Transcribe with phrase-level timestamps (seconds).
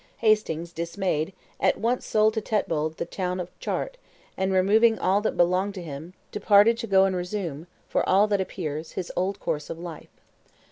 [0.17, 3.99] Hastings, dismayed, at once sold to Tetbold the town of Chartres,
[4.35, 8.41] and, removing all that belonged to him, departed to go and resume, for all that
[8.41, 10.19] appears, his old course of life.